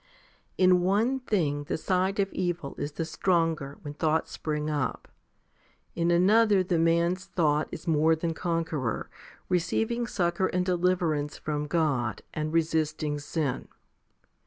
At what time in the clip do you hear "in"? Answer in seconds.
0.71-0.81, 5.93-6.09